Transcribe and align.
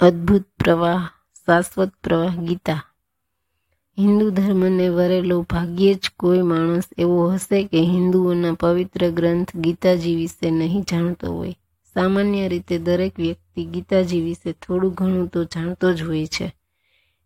અદ્ભુત 0.00 0.44
પ્રવાહ, 0.64 1.08
શાશ્વત 1.46 1.92
પ્રવાહ 2.02 2.36
ગીતા. 2.36 2.82
હિન્દુ 3.98 4.30
ધર્મને 4.30 4.88
વરેલો 4.88 5.42
ભાગ્યે 5.42 5.94
જ 5.94 6.10
કોઈ 6.18 6.42
માણસ 6.42 6.84
એવો 6.98 7.30
હશે 7.30 7.64
કે 7.64 7.80
હિન્દુઓના 7.80 8.52
પવિત્ર 8.52 9.10
ગ્રંથ 9.10 9.56
ગીતાજી 9.56 10.16
વિશે 10.16 10.50
નહીં 10.50 10.82
જાણતો 10.82 11.32
હોય. 11.32 11.54
સામાન્ય 11.94 12.48
રીતે 12.48 12.78
દરેક 12.78 13.20
વ્યક્તિ 13.20 13.64
ગીતાજી 13.64 14.20
વિશે 14.20 14.52
થોડું 14.52 14.94
ઘણું 14.94 15.28
તો 15.28 15.44
જાણતો 15.44 15.92
જ 15.92 16.02
હોય 16.02 16.26
છે. 16.26 16.54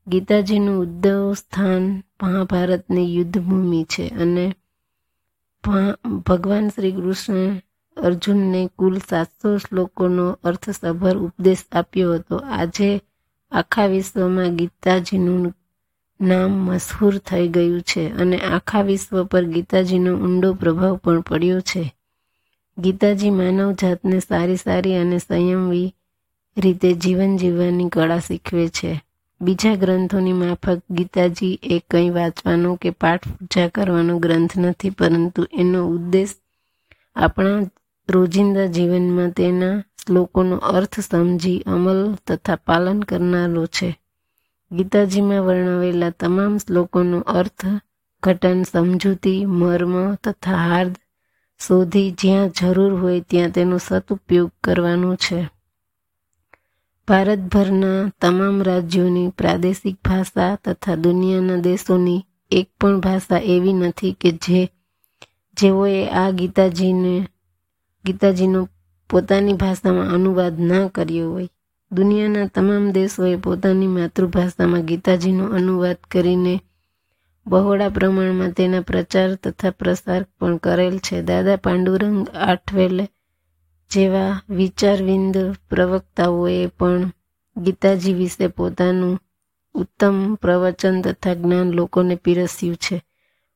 ગીતાજીનું 0.07 0.81
ઉદ્ધવ 0.81 1.35
સ્થાન 1.35 2.03
મહાભારતની 2.23 3.17
યુદ્ધભૂમિ 3.17 3.85
છે 3.85 4.09
અને 4.09 4.55
ભગવાન 6.27 6.69
શ્રી 6.69 6.93
કૃષ્ણ 6.93 7.61
અર્જુનને 7.97 8.61
કુલ 8.79 8.99
સાતસો 9.01 9.59
શ્લોકોનો 9.59 10.27
અર્થસભર 10.45 11.17
ઉપદેશ 11.17 11.65
આપ્યો 11.73 12.15
હતો. 12.15 12.37
આજે 12.37 13.01
આખા 13.53 13.87
વિશ્વમાં 13.87 14.57
ગીતાજીનું 14.57 15.53
નામ 16.21 16.51
મશહૂર 16.51 17.19
થઈ 17.19 17.49
ગયું 17.49 17.83
છે 17.83 18.03
અને 18.11 18.37
આખા 18.39 18.83
વિશ્વ 18.83 19.25
પર 19.25 19.45
ગીતાજીનો 19.45 20.13
ઊંડો 20.15 20.55
પ્રભાવ 20.55 20.97
પણ 20.97 21.21
પડ્યો 21.21 21.61
છે. 21.61 21.93
ગીતાજી 22.79 23.31
માનવ 23.31 23.73
જાતને 23.73 24.21
સારી 24.21 24.57
સારી 24.57 24.95
અને 24.95 25.19
સંયમવી 25.19 25.95
રીતે 26.57 26.95
જીવન 26.95 27.37
જીવવાની 27.37 27.89
કળા 27.89 28.19
શીખવે 28.19 28.69
છે. 28.69 29.01
બીજા 29.41 29.75
ગ્રંથોની 29.75 30.33
માફક 30.33 30.79
ગીતાજી 30.91 31.59
એ 31.63 31.83
કંઈ 31.91 32.11
વાંચવાનો 32.11 32.75
કે 32.75 32.91
પાઠ 32.91 33.29
પૂજા 33.29 33.69
કરવાનો 33.69 34.19
ગ્રંથ 34.19 34.57
નથી, 34.57 34.91
પરંતુ 34.91 35.47
એનો 35.53 35.81
ઉદ્દેશ 35.89 36.35
આપણા 37.17 37.63
રોજિંદા 38.09 38.67
જીવનમાં 38.67 39.31
તેના 39.31 39.81
શ્લોકોનો 39.81 40.57
અર્થ 40.57 41.01
સમજી, 41.01 41.63
અમલ 41.67 42.15
તથા 42.27 42.57
પાલન 42.57 43.01
કરનારો 43.01 43.67
છે. 43.67 44.01
ગીતાજીમાં 44.73 45.41
વર્ણવેલા 45.41 46.11
તમામ 46.11 46.59
શ્લોકોનો 46.59 47.21
અર્થ 47.21 47.67
ઘટન, 48.23 48.63
સમજૂતી, 48.63 49.47
મર્મ 49.47 50.15
તથા 50.15 50.55
હાર્દ 50.55 50.97
શોધી 51.69 52.11
જ્યાં 52.11 52.49
જરૂર 52.49 52.95
હોય 52.95 53.21
ત્યાં 53.21 53.51
તેનો 53.51 53.79
સદુપયોગ 53.79 54.51
કરવાનો 54.65 55.15
છે. 55.15 55.49
ભારતભરના 57.09 58.13
તમામ 58.21 58.63
રાજ્યોની 58.63 59.29
પ્રાદેશિક 59.29 59.95
ભાષા 60.05 60.59
તથા 60.65 60.95
દુનિયાના 60.95 61.57
દેશોની 61.57 62.25
એક 62.51 62.71
પણ 62.81 63.01
ભાષા 63.01 63.39
એવી 63.39 63.73
નથી 63.73 64.13
કે 64.13 64.31
જે 64.31 64.69
જેઓએ 65.59 66.09
આ 66.09 66.31
ગીતાજીને, 66.31 67.29
ગીતાજીનો 68.05 68.69
પોતાની 69.11 69.53
ભાષામાં 69.53 70.13
અનુવાદ 70.13 70.61
ના 70.61 70.89
કર્યો 70.89 71.33
હોય. 71.33 71.49
દુનિયાના 71.93 72.47
તમામ 72.47 72.93
દેશોએ 72.93 73.37
પોતાની 73.37 73.87
માતૃભાષામાં 73.87 74.83
ગીતાજીનો 74.83 75.45
અનુવાદ 75.45 75.97
કરીને 76.11 76.61
બહોળા 77.47 77.89
પ્રમાણમાં 77.89 78.51
તેના 78.51 78.81
પ્રચાર 78.81 79.35
તથા 79.35 79.71
પ્રસાર 79.71 80.27
પણ 80.39 80.57
કરેલ 80.57 80.99
છે. 80.99 81.23
દાદા 81.23 81.57
પાંડુરંગ 81.57 82.29
આઠવેલે 82.29 83.09
જેવા 83.91 84.43
વિચારવિંદ 84.49 85.57
પ્રવક્તાઓએ 85.71 86.67
પણ 86.67 87.11
ગીતાજી 87.57 88.15
વિશે 88.15 88.47
પોતાનું 88.47 89.19
ઉત્તમ 89.75 90.35
પ્રવચન 90.35 91.03
તથા 91.03 91.35
જ્ઞાન 91.35 91.71
લોકોને 91.71 92.15
પીરસ્યું 92.15 92.77
છે. 92.77 93.03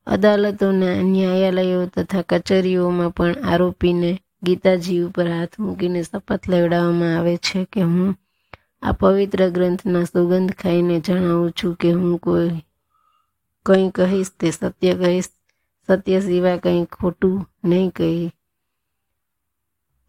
અદાલતોના 0.07 1.01
ન્યાયાલયો 1.01 1.85
તથા 1.85 2.21
કચેરીઓમાં 2.21 3.11
પણ 3.11 3.43
આરોપીને 3.43 4.11
ગીતાજી 4.43 5.01
ઉપર 5.01 5.27
હાથ 5.31 5.59
મૂકીને 5.59 6.03
શપથ 6.03 6.49
લેવડાવવામાં 6.49 7.17
આવે 7.17 7.37
છે 7.37 7.65
કે 7.71 7.81
હું 7.81 8.15
આ 8.81 8.91
પવિત્ર 8.91 9.49
ગ્રંથના 9.49 10.03
સુગંધ 10.03 10.51
ખાઈને 10.51 10.99
જણાવું 10.99 11.51
છું 11.51 11.75
કે 11.75 11.91
હું 11.91 12.19
કોઈ 12.19 12.61
કંઈ 13.65 13.89
કહીશ 13.89 14.31
તે 14.39 14.51
સત્ય 14.51 14.93
કહીશ. 14.95 15.29
સત્ય 15.89 16.19
સિવાય 16.19 16.57
કંઈ 16.57 16.85
ખોટું 16.85 17.49
નહીં 17.63 17.89
કહી. 17.89 18.29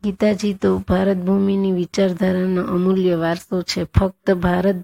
ગીતાજી 0.02 0.54
તો 0.54 0.78
ભારત 0.78 1.16
ભૂમિની 1.16 1.72
વિચારધારાનો 1.72 2.62
અમૂલ્ય 2.62 3.14
વારસો 3.14 3.62
છે. 3.62 3.84
ફક્ત 3.84 4.34
ભારત 4.34 4.76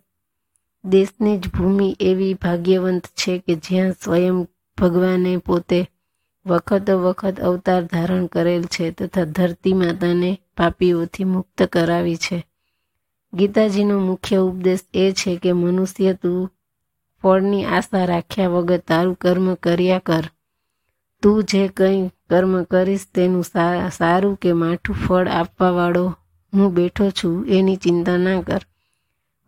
દેશની 0.85 1.39
જ 1.39 1.49
ભૂમિ 1.49 1.97
એવી 2.01 2.35
ભાગ્યવંત 2.35 3.07
છે 3.07 3.39
કે 3.39 3.55
જ્યાં 3.55 3.93
સ્વયં 3.93 4.47
ભગવાને 4.83 5.37
પોતે 5.37 5.81
વખતો 6.47 7.01
વખત 7.03 7.41
અવતાર 7.41 7.83
ધારણ 7.85 8.27
કરેલ 8.27 8.63
છે 8.65 8.91
તથા 8.91 9.25
ધરતી 9.25 9.73
માતાને 9.73 10.31
પાપીઓથી 10.57 11.25
મુક્ત 11.25 11.63
કરાવી 11.63 12.17
છે. 12.17 12.39
ગીતાજીનો 13.35 13.99
મુખ્ય 13.99 14.37
ઉપદેશ 14.37 14.85
એ 14.95 15.13
છે 15.13 15.37
કે 15.37 15.53
મનુષ્ય 15.53 16.15
તું 16.15 16.51
ફળની 17.23 17.65
આશા 17.65 18.05
રાખ્યા 18.05 18.49
વગર 18.49 18.79
તારું 18.79 19.15
કર્મ 19.15 19.55
કર્યા 19.55 19.99
કર. 19.99 20.25
તું 21.23 21.45
જે 21.45 21.69
કંઈ 21.69 22.11
કર્મ 22.31 22.63
કરીશ 22.63 23.07
તેનું 23.15 23.45
સારું 23.91 24.37
કે 24.37 24.53
માઠું 24.53 24.97
ફળ 24.97 25.29
આપવાવાળો 25.29 26.07
હું 26.53 26.75
બેઠો 26.75 27.11
છું 27.11 27.47
એની 27.47 27.77
ચિંતા 27.77 28.17
ના 28.17 28.43
કર. 28.43 28.63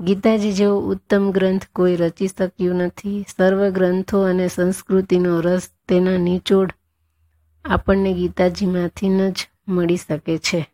ગીતાજી 0.01 0.53
જેવો 0.53 0.79
ઉત્તમ 0.79 1.31
ગ્રંથ 1.31 1.67
કોઈ 1.73 1.97
રચી 1.97 2.29
શક્યું 2.29 2.77
નથી. 2.77 3.27
સર્વ 3.37 3.69
ગ્રંથો 3.69 4.21
અને 4.21 4.49
સંસ્કૃતિનો 4.49 5.41
રસ 5.41 5.71
તેના 5.89 6.17
નિચોડ 6.17 6.73
આપણને 7.65 8.13
ગીતાજીમાંથી 8.13 9.09
જ 9.09 9.49
મળી 9.69 9.97
શકે 9.97 10.39
છે. 10.39 10.74